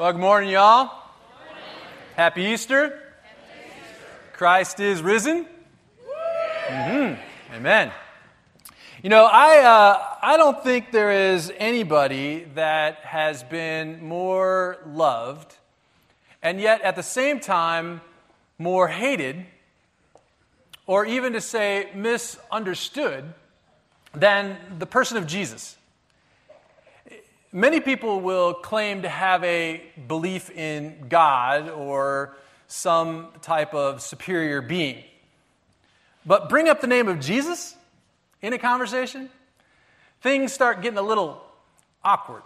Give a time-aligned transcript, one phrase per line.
[0.00, 0.90] Well, good morning, y'all.
[2.16, 3.02] Happy Easter.
[4.32, 5.44] Christ is risen.
[6.68, 7.54] Mm-hmm.
[7.54, 7.92] Amen.
[9.02, 15.54] You know, I, uh, I don't think there is anybody that has been more loved
[16.42, 18.00] and yet at the same time
[18.56, 19.44] more hated
[20.86, 23.34] or even to say misunderstood
[24.14, 25.76] than the person of Jesus.
[27.52, 32.36] Many people will claim to have a belief in God or
[32.68, 35.02] some type of superior being.
[36.24, 37.74] But bring up the name of Jesus
[38.40, 39.30] in a conversation,
[40.20, 41.42] things start getting a little
[42.04, 42.42] awkward.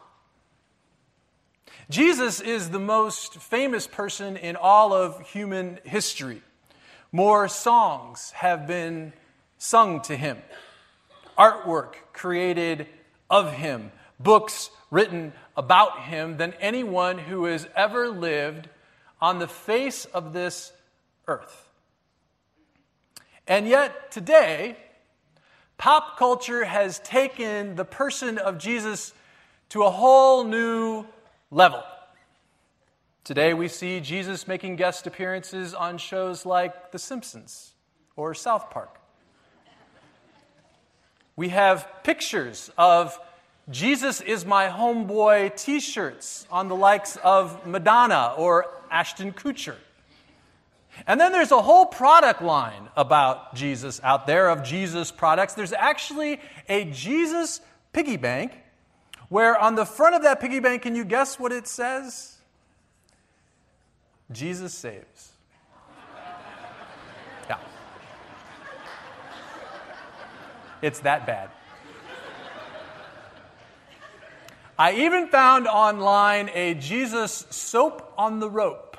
[1.90, 6.40] Jesus is the most famous person in all of human history.
[7.12, 9.12] More songs have been
[9.58, 10.38] sung to him,
[11.36, 12.86] artwork created
[13.28, 18.68] of him, books written about him than anyone who has ever lived
[19.20, 20.72] on the face of this
[21.26, 21.68] earth.
[23.46, 24.76] And yet, today,
[25.76, 29.12] pop culture has taken the person of Jesus
[29.70, 31.04] to a whole new
[31.50, 31.82] level.
[33.24, 37.72] Today, we see Jesus making guest appearances on shows like The Simpsons
[38.16, 39.00] or South Park.
[41.36, 43.18] We have pictures of
[43.70, 49.76] Jesus is my homeboy t shirts on the likes of Madonna or Ashton Kutcher.
[51.06, 55.54] And then there's a whole product line about Jesus out there of Jesus products.
[55.54, 57.60] There's actually a Jesus
[57.92, 58.52] piggy bank
[59.28, 62.36] where on the front of that piggy bank, can you guess what it says?
[64.30, 65.32] Jesus saves.
[67.48, 67.58] Yeah.
[70.82, 71.50] It's that bad.
[74.76, 78.96] I even found online a Jesus soap on the rope.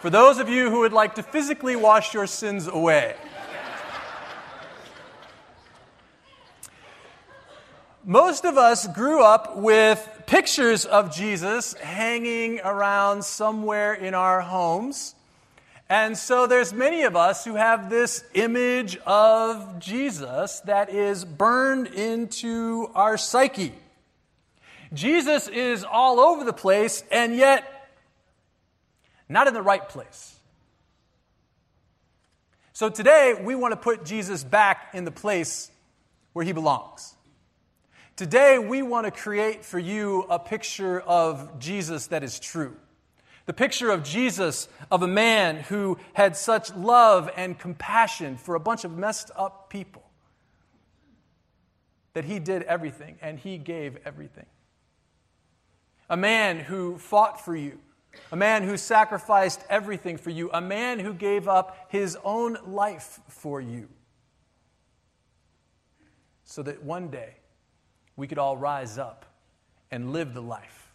[0.00, 3.16] For those of you who would like to physically wash your sins away.
[8.04, 15.14] Most of us grew up with pictures of Jesus hanging around somewhere in our homes.
[15.90, 21.86] And so there's many of us who have this image of Jesus that is burned
[21.86, 23.72] into our psyche.
[24.92, 27.90] Jesus is all over the place and yet
[29.30, 30.34] not in the right place.
[32.74, 35.70] So today we want to put Jesus back in the place
[36.34, 37.14] where he belongs.
[38.14, 42.76] Today we want to create for you a picture of Jesus that is true.
[43.48, 48.60] The picture of Jesus, of a man who had such love and compassion for a
[48.60, 50.02] bunch of messed up people
[52.12, 54.44] that he did everything and he gave everything.
[56.10, 57.78] A man who fought for you,
[58.30, 63.18] a man who sacrificed everything for you, a man who gave up his own life
[63.28, 63.88] for you,
[66.44, 67.36] so that one day
[68.14, 69.24] we could all rise up
[69.90, 70.92] and live the life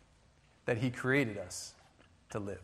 [0.65, 1.73] that he created us
[2.33, 2.59] to live.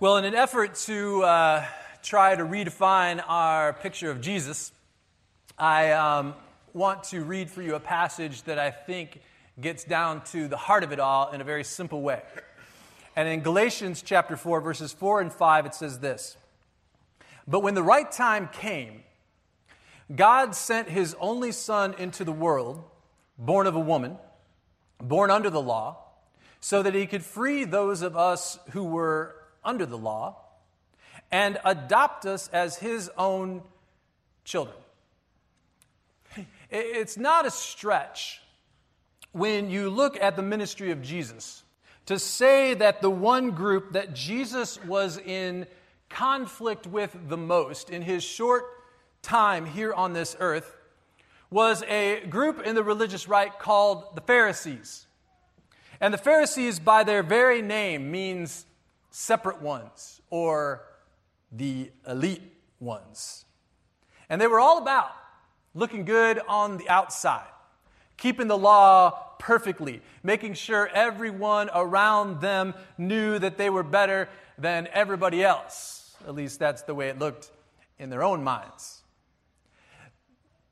[0.00, 1.64] Well, in an effort to uh,
[2.02, 4.72] try to redefine our picture of Jesus,
[5.56, 6.34] I um,
[6.72, 9.20] want to read for you a passage that I think
[9.60, 12.22] gets down to the heart of it all in a very simple way.
[13.14, 16.36] And in Galatians chapter 4, verses 4 and 5, it says this
[17.46, 19.04] But when the right time came,
[20.14, 22.82] God sent his only Son into the world,
[23.38, 24.18] born of a woman,
[24.98, 25.98] born under the law,
[26.60, 29.34] so that he could free those of us who were
[29.64, 30.36] under the law
[31.30, 33.62] and adopt us as his own
[34.44, 34.76] children.
[36.70, 38.40] It's not a stretch
[39.32, 41.62] when you look at the ministry of Jesus
[42.06, 45.66] to say that the one group that Jesus was in
[46.08, 48.64] conflict with the most in his short
[49.22, 50.76] time here on this earth
[51.50, 55.06] was a group in the religious right called the Pharisees.
[56.00, 58.64] And the Pharisees, by their very name, means
[59.10, 60.82] separate ones or
[61.52, 62.42] the elite
[62.78, 63.44] ones.
[64.28, 65.10] And they were all about
[65.74, 67.48] looking good on the outside,
[68.16, 74.28] keeping the law perfectly, making sure everyone around them knew that they were better
[74.58, 76.14] than everybody else.
[76.26, 77.50] At least that's the way it looked
[77.98, 78.99] in their own minds.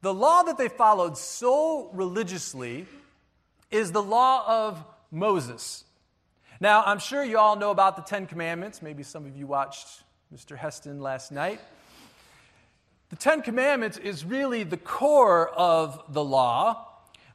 [0.01, 2.87] The law that they followed so religiously
[3.71, 5.85] is the law of Moses.
[6.61, 8.83] Now, I'm sure you all know about the Ten Commandments.
[8.83, 10.03] Maybe some of you watched
[10.35, 10.57] Mr.
[10.57, 11.61] Heston last night.
[13.11, 16.85] The Ten Commandments is really the core of the law,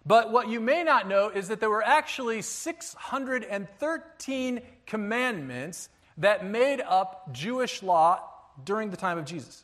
[0.05, 6.81] but what you may not know is that there were actually 613 commandments that made
[6.81, 8.19] up Jewish law
[8.63, 9.63] during the time of Jesus.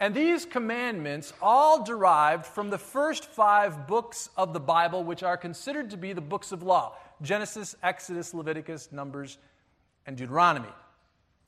[0.00, 5.36] And these commandments all derived from the first five books of the Bible, which are
[5.36, 9.36] considered to be the books of law Genesis, Exodus, Leviticus, Numbers,
[10.06, 10.72] and Deuteronomy.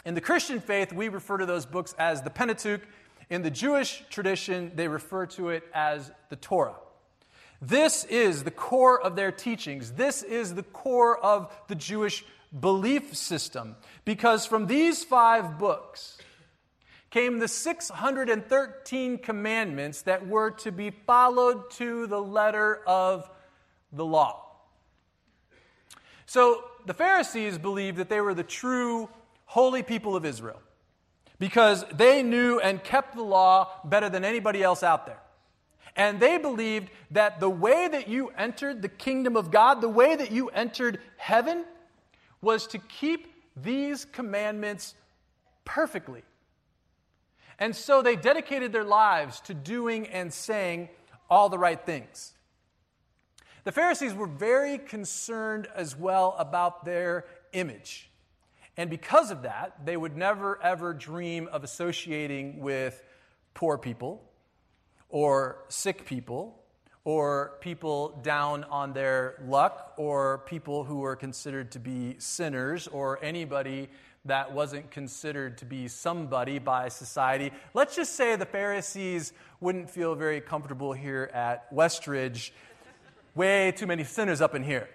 [0.05, 2.83] In the Christian faith, we refer to those books as the Pentateuch.
[3.31, 6.75] In the Jewish tradition, they refer to it as the Torah.
[7.63, 9.93] This is the core of their teachings.
[9.93, 12.23] This is the core of the Jewish
[12.59, 13.77] belief system.
[14.05, 16.19] Because from these five books,
[17.13, 23.31] came the 613 commandments that were to be followed to the letter of
[23.93, 24.47] the law.
[26.25, 29.11] So the Pharisees believed that they were the true
[29.45, 30.59] holy people of Israel
[31.39, 35.21] because they knew and kept the law better than anybody else out there.
[35.95, 40.17] And they believed that the way that you entered the kingdom of God, the way
[40.17, 41.67] that you entered heaven,
[42.41, 44.95] was to keep these commandments
[45.67, 46.23] perfectly.
[47.59, 50.89] And so they dedicated their lives to doing and saying
[51.31, 52.33] all the right things.
[53.65, 58.11] The Pharisees were very concerned as well about their image.
[58.77, 63.03] And because of that, they would never ever dream of associating with
[63.55, 64.23] poor people
[65.09, 66.59] or sick people
[67.05, 73.23] or people down on their luck or people who were considered to be sinners or
[73.23, 73.89] anybody
[74.25, 77.51] that wasn't considered to be somebody by society.
[77.75, 82.53] Let's just say the Pharisees wouldn't feel very comfortable here at Westridge.
[83.35, 84.89] Way too many sinners up in here.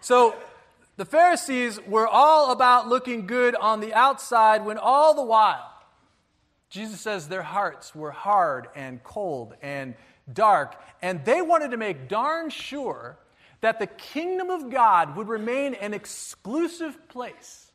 [0.00, 0.34] So,
[0.96, 5.72] the Pharisees were all about looking good on the outside when all the while,
[6.68, 9.94] Jesus says their hearts were hard and cold and
[10.32, 13.16] dark, and they wanted to make darn sure
[13.62, 17.72] that the kingdom of God would remain an exclusive place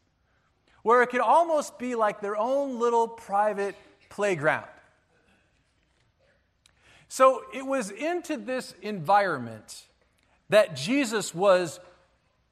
[0.83, 3.75] where it could almost be like their own little private
[4.09, 4.67] playground.
[7.09, 9.83] So it was into this environment
[10.49, 11.79] that Jesus was,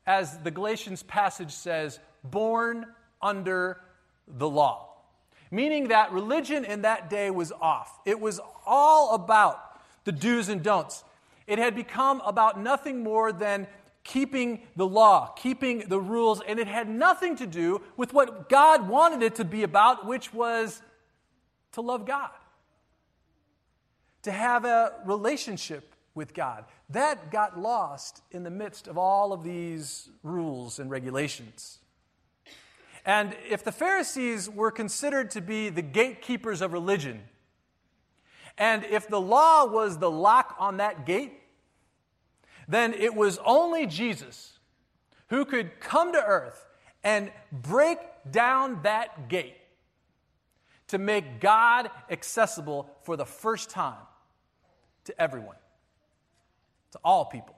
[0.07, 2.85] as the Galatians passage says, born
[3.21, 3.79] under
[4.27, 4.89] the law.
[5.51, 7.99] Meaning that religion in that day was off.
[8.05, 11.03] It was all about the do's and don'ts.
[11.47, 13.67] It had become about nothing more than
[14.03, 18.87] keeping the law, keeping the rules, and it had nothing to do with what God
[18.87, 20.81] wanted it to be about, which was
[21.73, 22.29] to love God,
[24.21, 26.65] to have a relationship with God.
[26.89, 31.79] That got lost in the midst of all of these rules and regulations.
[33.05, 37.21] And if the Pharisees were considered to be the gatekeepers of religion,
[38.57, 41.33] and if the law was the lock on that gate,
[42.67, 44.59] then it was only Jesus
[45.29, 46.65] who could come to earth
[47.03, 47.99] and break
[48.29, 49.55] down that gate
[50.87, 53.95] to make God accessible for the first time
[55.05, 55.55] to everyone,
[56.91, 57.55] to all people.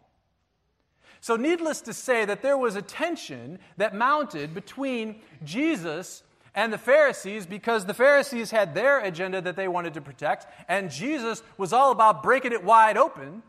[1.19, 6.23] So, needless to say, that there was a tension that mounted between Jesus
[6.57, 10.89] and the Pharisees because the Pharisees had their agenda that they wanted to protect, and
[10.89, 13.43] Jesus was all about breaking it wide open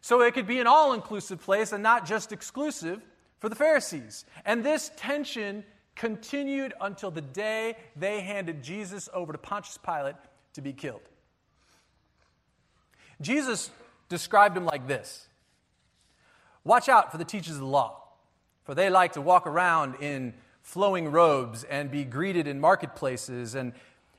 [0.00, 3.02] so it could be an all inclusive place and not just exclusive
[3.40, 4.24] for the Pharisees.
[4.44, 5.64] And this tension
[5.96, 10.14] continued until the day they handed Jesus over to Pontius Pilate
[10.52, 11.02] to be killed.
[13.20, 13.72] Jesus
[14.08, 15.26] described him like this
[16.62, 18.04] Watch out for the teachers of the law,
[18.62, 20.32] for they like to walk around in
[20.66, 23.72] flowing robes and be greeted in marketplaces and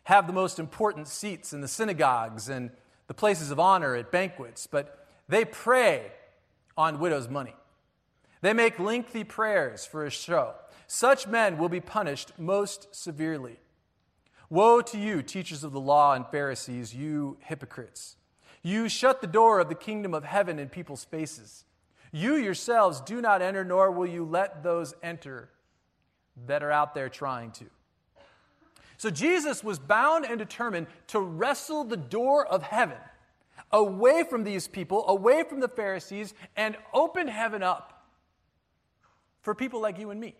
[0.03, 2.71] have the most important seats in the synagogues and
[3.07, 6.09] the places of honor at banquets, but they prey
[6.77, 7.53] on widows' money.
[8.39, 10.53] They make lengthy prayers for a show.
[10.87, 13.57] Such men will be punished most severely.
[14.49, 18.15] Woe to you, teachers of the law and Pharisees, you hypocrites!
[18.63, 21.65] You shut the door of the kingdom of heaven in people's faces.
[22.13, 25.49] You yourselves do not enter, nor will you let those enter
[26.45, 27.65] that are out there trying to.
[28.97, 32.97] So Jesus was bound and determined to wrestle the door of heaven
[33.71, 38.05] away from these people, away from the Pharisees, and open heaven up
[39.41, 40.35] for people like you and me.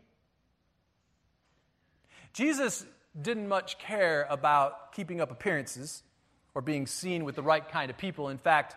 [2.34, 2.86] Jesus
[3.20, 6.04] didn't much care about keeping up appearances
[6.54, 8.30] or being seen with the right kind of people.
[8.30, 8.75] In fact,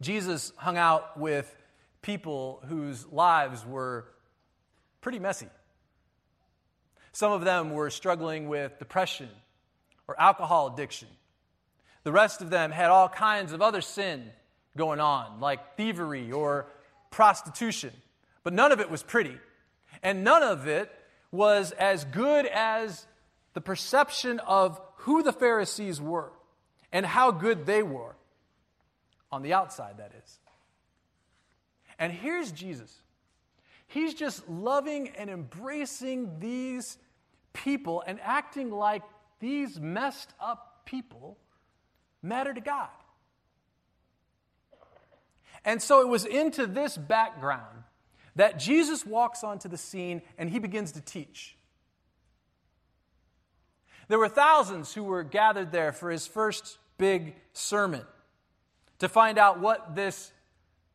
[0.00, 1.54] Jesus hung out with
[2.02, 4.06] people whose lives were
[5.00, 5.46] pretty messy.
[7.12, 9.28] Some of them were struggling with depression
[10.08, 11.08] or alcohol addiction.
[12.04, 14.30] The rest of them had all kinds of other sin
[14.76, 16.66] going on, like thievery or
[17.10, 17.92] prostitution.
[18.42, 19.36] But none of it was pretty.
[20.02, 20.90] And none of it
[21.30, 23.06] was as good as
[23.54, 26.32] the perception of who the Pharisees were
[26.92, 28.14] and how good they were.
[29.30, 30.38] On the outside, that is.
[31.98, 32.94] And here's Jesus.
[33.86, 36.98] He's just loving and embracing these
[37.52, 39.02] people and acting like
[39.40, 41.38] these messed up people
[42.22, 42.88] matter to God.
[45.64, 47.84] And so it was into this background
[48.36, 51.56] that Jesus walks onto the scene and he begins to teach.
[54.08, 58.02] There were thousands who were gathered there for his first big sermon
[58.98, 60.32] to find out what this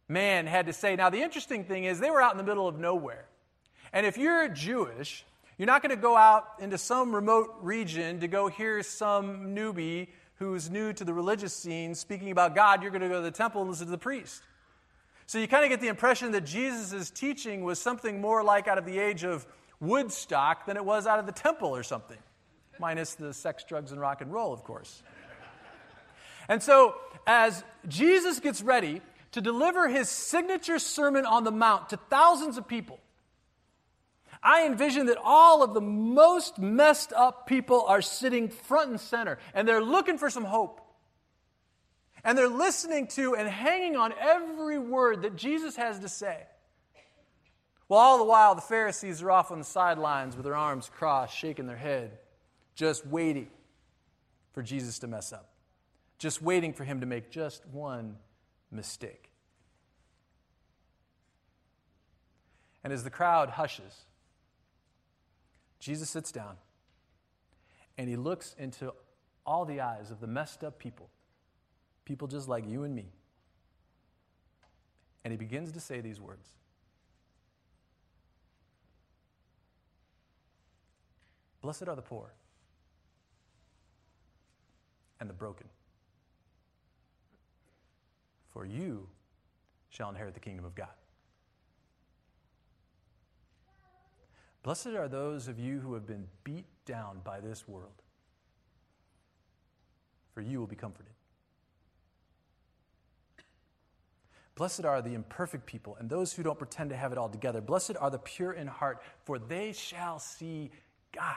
[0.08, 0.96] man had to say.
[0.96, 3.26] Now, the interesting thing is, they were out in the middle of nowhere.
[3.92, 5.26] And if you're Jewish,
[5.58, 10.10] you're not going to go out into some remote region to go hear some newbie
[10.36, 12.84] who's new to the religious scene speaking about God.
[12.84, 14.44] You're going to go to the temple and listen to the priest.
[15.26, 18.78] So you kind of get the impression that Jesus' teaching was something more like out
[18.78, 19.48] of the age of
[19.80, 22.18] Woodstock than it was out of the temple or something,
[22.80, 25.02] minus the sex, drugs, and rock and roll, of course.
[26.48, 26.96] And so,
[27.26, 32.68] as Jesus gets ready to deliver his signature Sermon on the Mount to thousands of
[32.68, 33.00] people,
[34.48, 39.40] I envision that all of the most messed up people are sitting front and center,
[39.54, 40.80] and they're looking for some hope.
[42.24, 46.44] And they're listening to and hanging on every word that Jesus has to say.
[47.90, 51.36] Well, all the while, the Pharisees are off on the sidelines with their arms crossed,
[51.36, 52.18] shaking their head,
[52.74, 53.50] just waiting
[54.54, 55.50] for Jesus to mess up,
[56.20, 58.16] just waiting for him to make just one
[58.72, 59.30] mistake.
[62.82, 64.06] And as the crowd hushes,
[65.80, 66.58] Jesus sits down
[67.98, 68.94] and he looks into
[69.46, 71.10] all the eyes of the messed up people
[72.08, 73.06] people just like you and me.
[75.26, 76.48] And he begins to say these words
[81.62, 82.32] Blessed are the poor
[85.20, 85.68] and the broken,
[88.54, 89.08] for you
[89.90, 90.88] shall inherit the kingdom of God.
[94.64, 98.02] Blessed are those of you who have been beat down by this world,
[100.34, 101.14] for you will be comforted.
[104.56, 107.62] Blessed are the imperfect people and those who don't pretend to have it all together.
[107.62, 110.72] Blessed are the pure in heart, for they shall see
[111.14, 111.36] God.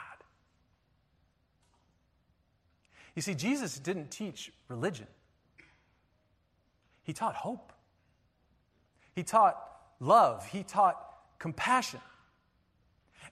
[3.14, 5.06] You see, Jesus didn't teach religion,
[7.02, 7.72] He taught hope.
[9.14, 9.56] He taught
[9.98, 10.46] love.
[10.46, 10.96] He taught
[11.38, 12.00] compassion.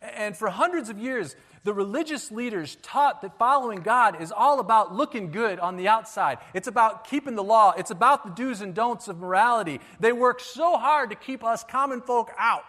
[0.01, 4.95] And for hundreds of years, the religious leaders taught that following God is all about
[4.95, 6.39] looking good on the outside.
[6.55, 7.75] It's about keeping the law.
[7.77, 9.81] It's about the do's and don'ts of morality.
[9.99, 12.65] They work so hard to keep us common folk out.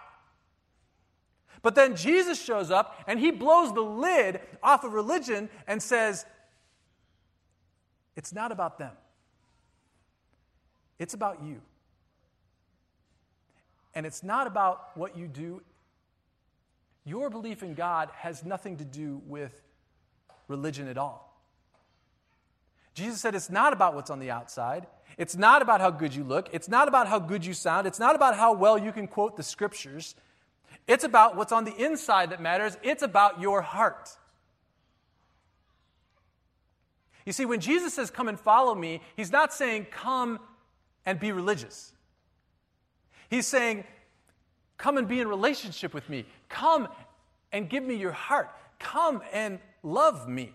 [1.62, 6.26] But then Jesus shows up and he blows the lid off of religion and says,
[8.16, 8.94] It's not about them,
[10.98, 11.62] it's about you.
[13.96, 15.62] And it's not about what you do
[17.10, 19.62] your belief in God has nothing to do with
[20.48, 21.30] religion at all.
[22.94, 24.88] Jesus said it's not about what's on the outside.
[25.18, 26.50] It's not about how good you look.
[26.54, 27.88] It's not about how good you sound.
[27.88, 30.16] It's not about how well you can quote the scriptures.
[30.88, 32.78] It's about what's on the inside that matters.
[32.84, 34.10] It's about your heart.
[37.26, 40.40] You see, when Jesus says, Come and follow me, he's not saying, Come
[41.06, 41.92] and be religious.
[43.30, 43.84] He's saying,
[44.78, 46.26] Come and be in relationship with me.
[46.50, 46.88] Come
[47.52, 48.50] and give me your heart.
[48.80, 50.54] Come and love me.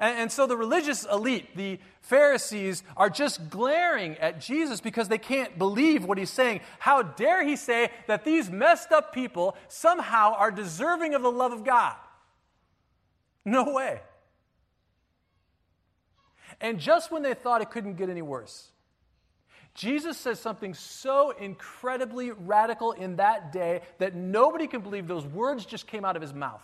[0.00, 5.18] And, and, so the religious elite, the Pharisees, are just glaring at Jesus because they
[5.18, 6.60] can't believe what he's saying.
[6.80, 11.52] How dare he say that these messed up people somehow are deserving of the love
[11.52, 11.94] of God?
[13.44, 14.00] No way.
[16.60, 18.71] And just when they thought it couldn't get any worse,
[19.74, 25.64] Jesus says something so incredibly radical in that day that nobody can believe those words
[25.64, 26.62] just came out of his mouth.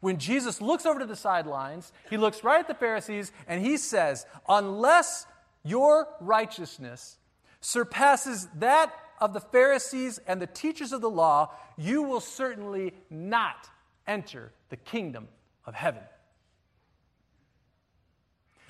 [0.00, 3.76] When Jesus looks over to the sidelines, he looks right at the Pharisees and he
[3.76, 5.26] says, Unless
[5.64, 7.16] your righteousness
[7.60, 13.70] surpasses that of the Pharisees and the teachers of the law, you will certainly not
[14.06, 15.28] enter the kingdom
[15.64, 16.02] of heaven.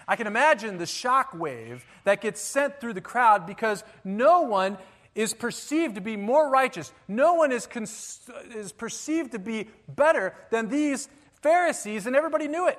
[0.06, 4.78] I can imagine the shock wave that gets sent through the crowd because no one
[5.14, 6.92] is perceived to be more righteous.
[7.06, 7.68] No one is,
[8.54, 11.08] is perceived to be better than these
[11.42, 12.78] Pharisees, and everybody knew it.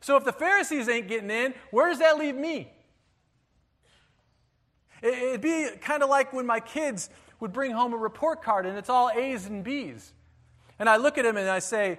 [0.00, 2.70] So if the Pharisees ain't getting in, where does that leave me?
[5.02, 7.10] It'd be kind of like when my kids
[7.40, 10.12] would bring home a report card and it's all A's and B's.
[10.78, 11.98] And I look at them and I say,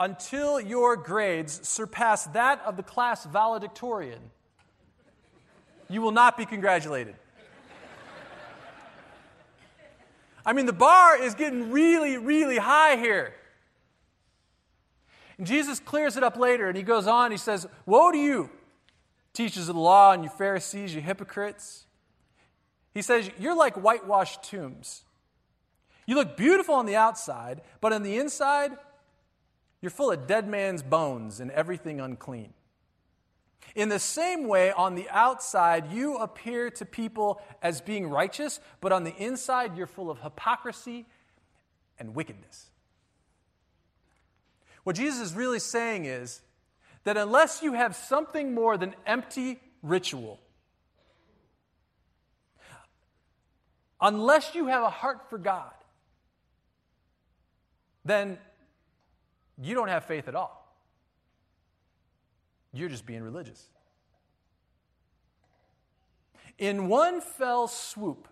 [0.00, 4.18] until your grades surpass that of the class valedictorian,
[5.90, 7.14] you will not be congratulated.
[10.44, 13.34] I mean, the bar is getting really, really high here.
[15.36, 18.50] And Jesus clears it up later and he goes on, he says, Woe to you,
[19.34, 21.84] teachers of the law, and you Pharisees, you hypocrites.
[22.94, 25.02] He says, You're like whitewashed tombs.
[26.06, 28.72] You look beautiful on the outside, but on the inside,
[29.80, 32.52] you're full of dead man's bones and everything unclean.
[33.74, 38.92] In the same way, on the outside, you appear to people as being righteous, but
[38.92, 41.06] on the inside, you're full of hypocrisy
[41.98, 42.70] and wickedness.
[44.82, 46.40] What Jesus is really saying is
[47.04, 50.40] that unless you have something more than empty ritual,
[54.00, 55.72] unless you have a heart for God,
[58.04, 58.38] then
[59.60, 60.56] you don't have faith at all.
[62.72, 63.62] You're just being religious.
[66.58, 68.28] In one fell swoop,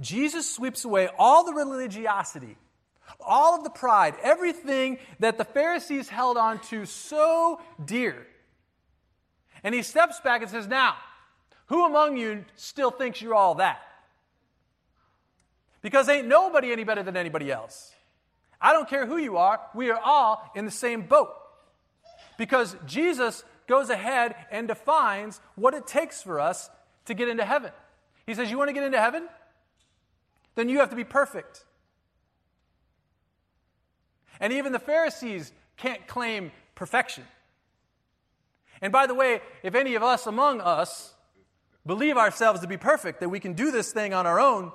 [0.00, 2.56] Jesus sweeps away all the religiosity,
[3.18, 8.26] all of the pride, everything that the Pharisees held on to so dear.
[9.62, 10.94] And he steps back and says, Now,
[11.66, 13.80] who among you still thinks you're all that?
[15.82, 17.92] Because ain't nobody any better than anybody else.
[18.60, 21.34] I don't care who you are, we are all in the same boat.
[22.36, 26.68] Because Jesus goes ahead and defines what it takes for us
[27.06, 27.72] to get into heaven.
[28.26, 29.28] He says, You want to get into heaven?
[30.54, 31.64] Then you have to be perfect.
[34.40, 37.24] And even the Pharisees can't claim perfection.
[38.82, 41.14] And by the way, if any of us among us
[41.86, 44.72] believe ourselves to be perfect, that we can do this thing on our own,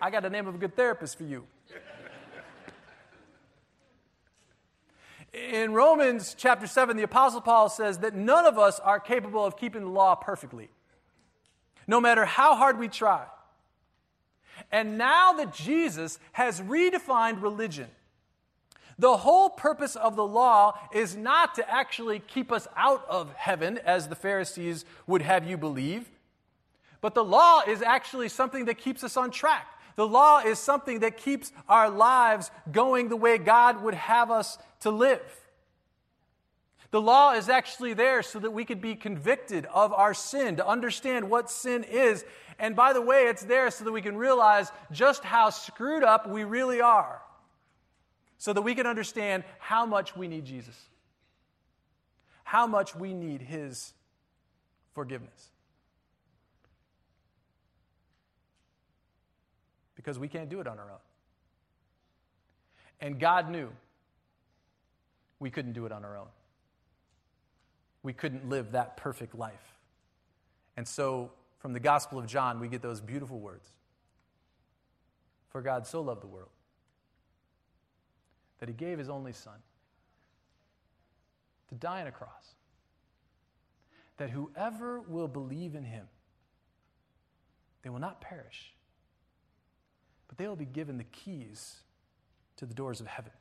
[0.00, 1.46] I got the name of a good therapist for you.
[5.32, 9.56] In Romans chapter 7, the Apostle Paul says that none of us are capable of
[9.56, 10.70] keeping the law perfectly,
[11.86, 13.26] no matter how hard we try.
[14.72, 17.88] And now that Jesus has redefined religion,
[18.98, 23.78] the whole purpose of the law is not to actually keep us out of heaven,
[23.78, 26.10] as the Pharisees would have you believe,
[27.00, 29.66] but the law is actually something that keeps us on track.
[30.00, 34.56] The law is something that keeps our lives going the way God would have us
[34.80, 35.20] to live.
[36.90, 40.66] The law is actually there so that we could be convicted of our sin, to
[40.66, 42.24] understand what sin is.
[42.58, 46.26] And by the way, it's there so that we can realize just how screwed up
[46.26, 47.20] we really are,
[48.38, 50.80] so that we can understand how much we need Jesus,
[52.42, 53.92] how much we need His
[54.94, 55.50] forgiveness.
[60.00, 60.98] Because we can't do it on our own.
[63.02, 63.68] And God knew
[65.38, 66.28] we couldn't do it on our own.
[68.02, 69.74] We couldn't live that perfect life.
[70.78, 73.68] And so, from the Gospel of John, we get those beautiful words
[75.50, 76.48] For God so loved the world
[78.60, 79.58] that he gave his only Son
[81.68, 82.54] to die on a cross,
[84.16, 86.06] that whoever will believe in him,
[87.82, 88.72] they will not perish
[90.30, 91.80] but they will be given the keys
[92.56, 93.32] to the doors of heaven.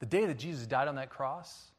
[0.00, 1.70] The day that Jesus died on that cross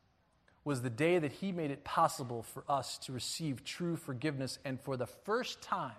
[0.63, 4.80] was the day that he made it possible for us to receive true forgiveness and
[4.80, 5.91] for the first time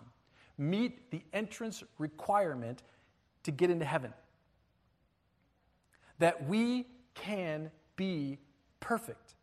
[0.56, 2.82] meet the entrance requirement
[3.42, 4.14] to get into heaven.
[6.20, 8.38] That we can be
[8.80, 9.34] perfect.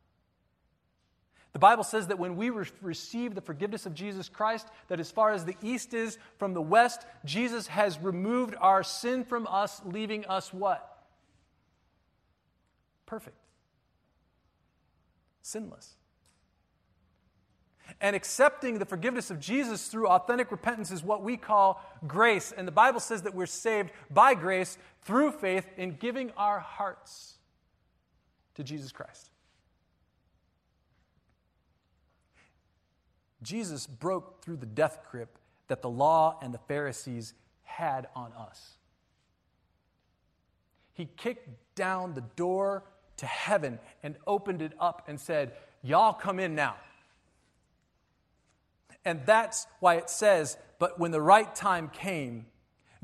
[1.53, 5.09] The Bible says that when we re- receive the forgiveness of Jesus Christ, that as
[5.09, 9.81] far as the east is from the west, Jesus has removed our sin from us,
[9.83, 11.03] leaving us what?
[13.07, 13.37] Perfect.
[15.41, 15.95] Sinless.
[17.99, 22.53] And accepting the forgiveness of Jesus through authentic repentance is what we call grace.
[22.55, 27.39] And the Bible says that we're saved by grace through faith in giving our hearts
[28.53, 29.28] to Jesus Christ.
[33.41, 38.77] Jesus broke through the death grip that the law and the Pharisees had on us.
[40.93, 42.83] He kicked down the door
[43.17, 46.75] to heaven and opened it up and said, Y'all come in now.
[49.05, 52.47] And that's why it says, But when the right time came,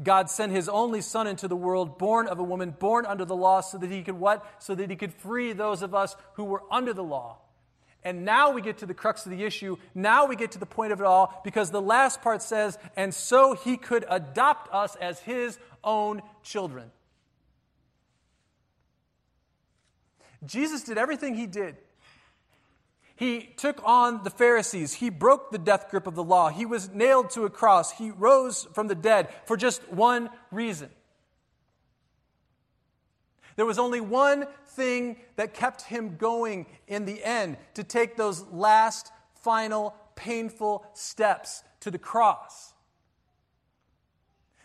[0.04, 3.36] God sent his only son into the world, born of a woman, born under the
[3.36, 4.46] law, so that he could what?
[4.60, 7.38] So that he could free those of us who were under the law.
[8.06, 9.76] And now we get to the crux of the issue.
[9.94, 13.14] Now we get to the point of it all, because the last part says, and
[13.14, 16.92] so he could adopt us as his own children.
[20.46, 21.76] Jesus did everything he did
[23.16, 24.94] he took on the Pharisees.
[24.94, 26.50] He broke the death grip of the law.
[26.50, 27.92] He was nailed to a cross.
[27.92, 30.90] He rose from the dead for just one reason.
[33.56, 38.42] There was only one thing that kept him going in the end to take those
[38.52, 42.74] last, final, painful steps to the cross.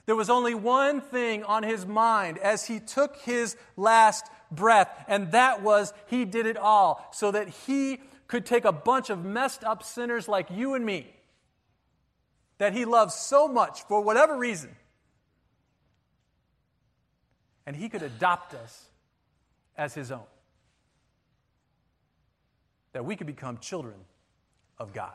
[0.07, 5.31] There was only one thing on his mind as he took his last breath, and
[5.33, 9.62] that was he did it all so that he could take a bunch of messed
[9.62, 11.14] up sinners like you and me
[12.59, 14.76] that he loves so much for whatever reason,
[17.70, 18.87] and he could adopt us
[19.76, 20.26] as his own.
[22.94, 23.94] That we could become children
[24.76, 25.12] of God.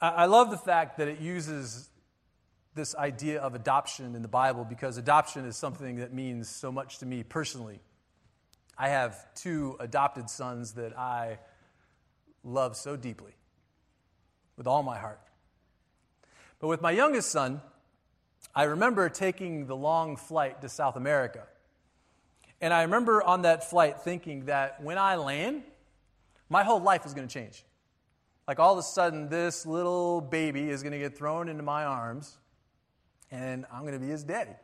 [0.00, 1.88] I love the fact that it uses
[2.74, 6.98] this idea of adoption in the Bible because adoption is something that means so much
[6.98, 7.78] to me personally.
[8.76, 11.38] I have two adopted sons that I
[12.42, 13.36] love so deeply
[14.56, 15.20] with all my heart.
[16.58, 17.60] But with my youngest son,
[18.56, 21.44] I remember taking the long flight to South America.
[22.60, 25.64] And I remember on that flight thinking that when I land,
[26.48, 27.64] my whole life is going to change.
[28.46, 31.84] Like all of a sudden, this little baby is going to get thrown into my
[31.84, 32.36] arms,
[33.30, 34.54] and I'm going to be his daddy.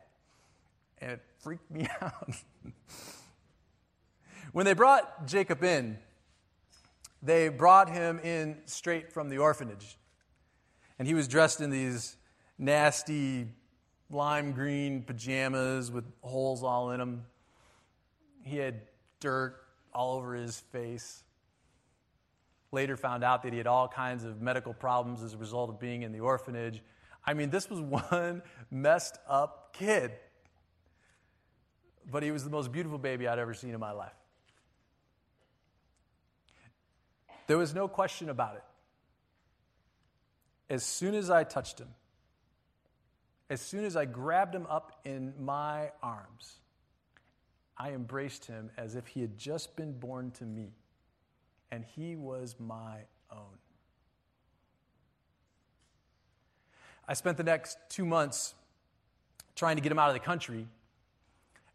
[1.01, 2.35] And it freaked me out.
[4.53, 5.99] When they brought Jacob in,
[7.23, 9.97] they brought him in straight from the orphanage.
[10.99, 12.17] And he was dressed in these
[12.59, 13.49] nasty
[14.11, 17.25] lime green pajamas with holes all in them.
[18.43, 18.83] He had
[19.21, 19.57] dirt
[19.95, 21.23] all over his face.
[22.73, 25.81] Later found out that he had all kinds of medical problems as a result of
[25.81, 26.83] being in the orphanage.
[27.25, 30.13] I mean, this was one messed up kid.
[32.11, 34.13] But he was the most beautiful baby I'd ever seen in my life.
[37.47, 38.65] There was no question about it.
[40.73, 41.89] As soon as I touched him,
[43.51, 46.61] as soon as I grabbed him up in my arms,
[47.77, 50.71] I embraced him as if he had just been born to me,
[51.73, 52.99] and he was my
[53.33, 53.59] own.
[57.09, 58.55] I spent the next two months
[59.57, 60.69] trying to get him out of the country,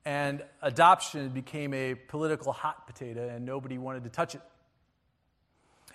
[0.05, 4.41] and adoption became a political hot potato, and nobody wanted to touch it.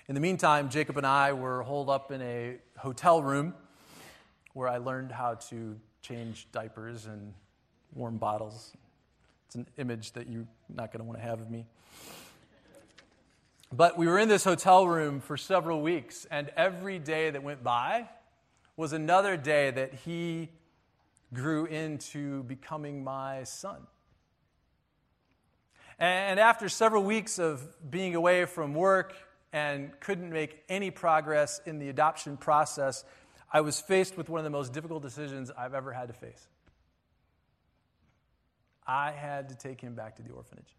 [0.08, 3.54] In the meantime, Jacob and I were holed up in a hotel room
[4.52, 7.32] where I learned how to change diapers and
[7.94, 8.72] warm bottles.
[9.46, 11.66] It's an image that you're not going to want to have of me.
[13.72, 17.62] But we were in this hotel room for several weeks, and every day that went
[17.62, 18.08] by
[18.76, 20.48] was another day that he
[21.32, 23.86] grew into becoming my son.
[25.98, 29.14] And after several weeks of being away from work
[29.52, 33.04] and couldn't make any progress in the adoption process,
[33.52, 36.46] I was faced with one of the most difficult decisions I've ever had to face.
[38.86, 40.76] I had to take him back to the orphanage.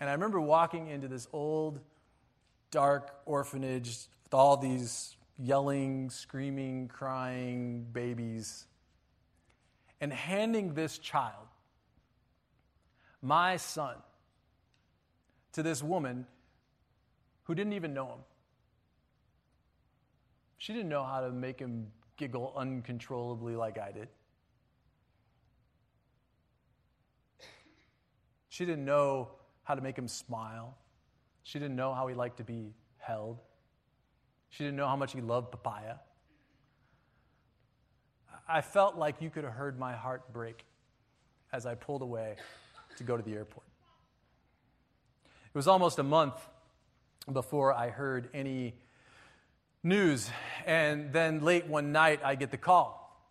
[0.00, 1.80] And I remember walking into this old,
[2.70, 8.66] dark orphanage with all these yelling, screaming, crying babies,
[10.00, 11.46] and handing this child,
[13.22, 13.96] my son,
[15.52, 16.26] to this woman
[17.44, 18.18] who didn't even know him.
[20.66, 24.08] She didn't know how to make him giggle uncontrollably like I did.
[28.48, 29.28] She didn't know
[29.62, 30.76] how to make him smile.
[31.44, 33.38] She didn't know how he liked to be held.
[34.50, 35.98] She didn't know how much he loved papaya.
[38.48, 40.64] I felt like you could have heard my heart break
[41.52, 42.34] as I pulled away
[42.96, 43.68] to go to the airport.
[45.44, 46.44] It was almost a month
[47.32, 48.74] before I heard any
[49.84, 50.28] news.
[50.66, 53.24] And then late one night, I get the call.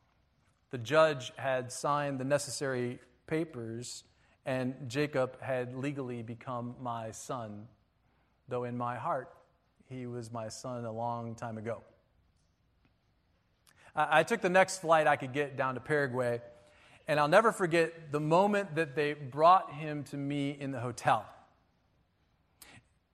[0.72, 4.06] The judge had signed the necessary papers,
[4.46, 7.68] and Jacob had legally become my son,
[8.48, 9.34] though in my heart,
[9.90, 11.82] he was my son a long time ago.
[13.96, 16.42] I took the next flight I could get down to Paraguay,
[17.08, 21.26] and I'll never forget the moment that they brought him to me in the hotel.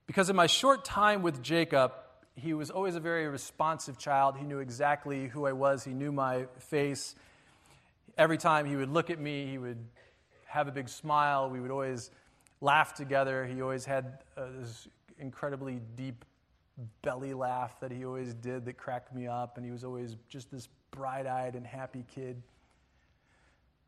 [0.06, 1.92] Because in my short time with Jacob,
[2.34, 4.36] he was always a very responsive child.
[4.36, 7.14] He knew exactly who I was, he knew my face.
[8.16, 9.84] Every time he would look at me, he would
[10.46, 11.50] have a big smile.
[11.50, 12.10] We would always
[12.60, 13.44] laugh together.
[13.46, 16.24] He always had uh, this incredibly deep
[17.02, 20.50] belly laugh that he always did that cracked me up, and he was always just
[20.50, 22.42] this bright eyed and happy kid.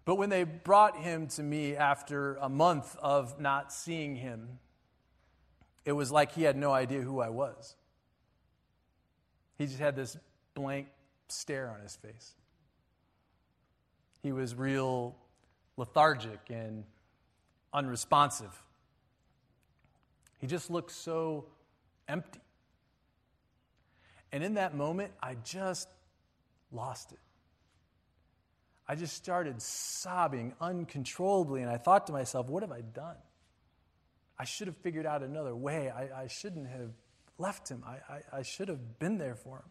[0.04, 4.59] But when they brought him to me after a month of not seeing him,
[5.85, 7.74] it was like he had no idea who I was.
[9.59, 10.17] He just had this
[10.55, 10.88] blank
[11.29, 12.35] stare on his face.
[14.23, 15.14] He was real
[15.77, 16.85] lethargic and
[17.73, 18.62] unresponsive.
[20.38, 21.47] He just looked so
[22.09, 22.40] empty.
[24.33, 25.88] And in that moment, I just
[26.73, 27.19] lost it.
[28.87, 33.17] I just started sobbing uncontrollably, and I thought to myself, what have I done?
[34.38, 35.90] I should have figured out another way.
[35.90, 36.90] I, I shouldn't have
[37.38, 37.83] left him.
[37.87, 39.70] I, I, I should have been there for him.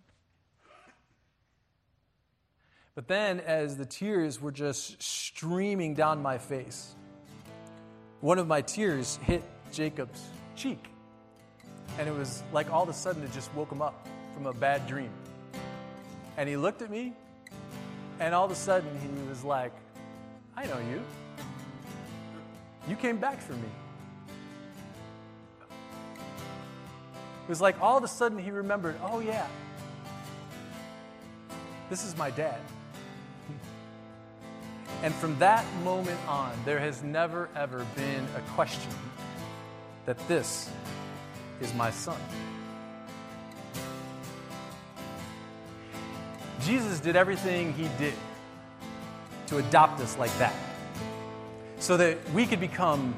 [2.95, 6.93] But then, as the tears were just streaming down my face,
[8.21, 10.21] one of my tears hit Jacob's
[10.55, 10.85] cheek.
[11.97, 14.53] And it was like all of a sudden it just woke him up from a
[14.53, 15.09] bad dream.
[16.37, 17.13] And he looked at me,
[18.19, 19.73] and all of a sudden he was like,
[20.55, 21.01] I know you.
[22.87, 23.69] You came back for me.
[27.43, 29.47] It was like all of a sudden he remembered, oh, yeah,
[31.89, 32.59] this is my dad.
[35.03, 38.89] And from that moment on, there has never, ever been a question
[40.05, 40.69] that this
[41.59, 42.17] is my son.
[46.61, 48.13] Jesus did everything he did
[49.47, 50.55] to adopt us like that
[51.79, 53.13] so that we could become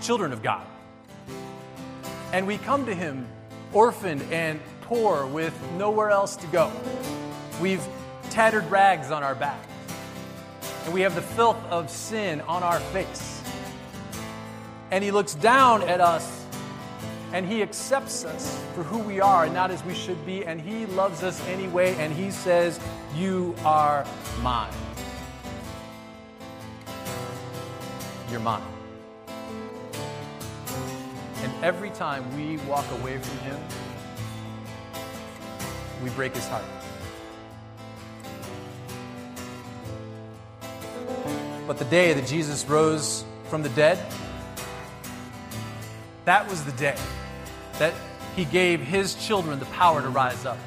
[0.00, 0.66] children of God.
[2.32, 3.26] And we come to him
[3.72, 6.72] orphaned and poor with nowhere else to go.
[7.60, 7.86] We've
[8.30, 9.64] tattered rags on our back,
[10.84, 13.42] and we have the filth of sin on our face.
[14.90, 16.40] And he looks down at us
[17.32, 20.60] and He accepts us for who we are and not as we should be, and
[20.60, 22.80] He loves us anyway, and He says,
[23.14, 24.06] You are
[24.42, 24.72] mine.
[28.30, 28.79] You're mine.
[31.62, 33.58] Every time we walk away from Him,
[36.02, 36.64] we break His heart.
[41.66, 43.98] But the day that Jesus rose from the dead,
[46.24, 46.96] that was the day
[47.78, 47.92] that
[48.36, 50.58] He gave His children the power to rise up.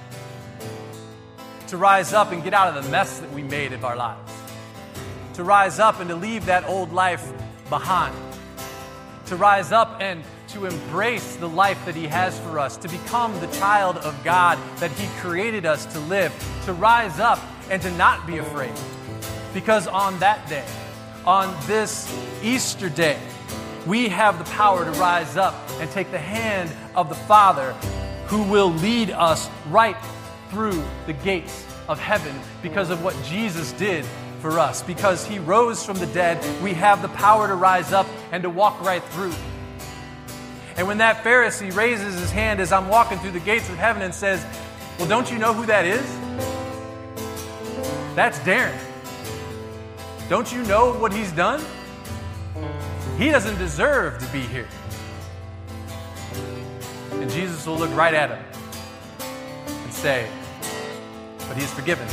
[1.70, 4.32] To rise up and get out of the mess that we made of our lives.
[5.34, 7.34] To rise up and to leave that old life
[7.70, 8.16] behind.
[9.26, 10.24] To rise up and
[10.54, 14.60] to embrace the life that He has for us, to become the child of God
[14.78, 16.32] that He created us to live,
[16.66, 17.40] to rise up
[17.70, 18.74] and to not be afraid.
[19.54, 20.66] Because on that day,
[21.26, 23.20] on this Easter day,
[23.88, 27.74] we have the power to rise up and take the hand of the Father
[28.28, 29.98] who will lead us right
[30.50, 34.06] through the gates of heaven because of what Jesus did
[34.40, 34.82] for us.
[34.84, 38.50] Because he rose from the dead, we have the power to rise up and to
[38.50, 39.34] walk right through.
[40.76, 44.02] And when that Pharisee raises his hand as I'm walking through the gates of heaven
[44.02, 44.46] and says,
[44.98, 46.06] Well, don't you know who that is?
[48.16, 48.78] That's Darren.
[50.30, 51.64] Don't you know what he's done?
[53.18, 54.68] He doesn't deserve to be here.
[57.12, 58.44] And Jesus will look right at him
[59.68, 60.28] and say,
[61.48, 62.08] But he's forgiven.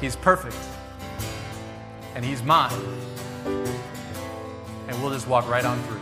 [0.00, 0.56] He's perfect.
[2.14, 2.72] And he's mine.
[4.94, 6.00] And we'll just walk right on through.